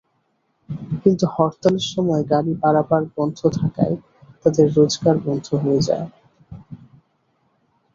[1.01, 3.95] কিন্তু হরতালের সময় গাড়ি পারাপার বন্ধ থাকায়
[4.41, 6.07] তাঁদের রোজগার বন্ধ হয়ে যায়।